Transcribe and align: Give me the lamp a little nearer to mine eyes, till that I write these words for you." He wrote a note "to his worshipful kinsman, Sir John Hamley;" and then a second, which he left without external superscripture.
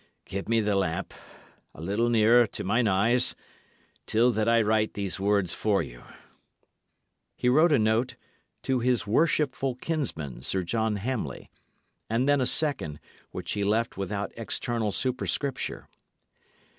Give 0.25 0.49
me 0.49 0.61
the 0.61 0.73
lamp 0.75 1.13
a 1.75 1.79
little 1.83 2.09
nearer 2.09 2.47
to 2.47 2.63
mine 2.63 2.87
eyes, 2.87 3.35
till 4.07 4.31
that 4.31 4.49
I 4.49 4.63
write 4.63 4.95
these 4.95 5.19
words 5.19 5.53
for 5.53 5.83
you." 5.83 6.03
He 7.35 7.47
wrote 7.47 7.71
a 7.71 7.77
note 7.77 8.15
"to 8.63 8.79
his 8.79 9.05
worshipful 9.05 9.75
kinsman, 9.75 10.41
Sir 10.41 10.63
John 10.63 10.95
Hamley;" 10.95 11.51
and 12.09 12.27
then 12.27 12.41
a 12.41 12.47
second, 12.47 12.99
which 13.29 13.51
he 13.51 13.63
left 13.63 13.95
without 13.95 14.31
external 14.35 14.89
superscripture. 14.91 15.85